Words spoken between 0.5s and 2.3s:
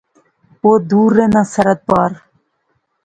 او دور رہنا، سرحد پار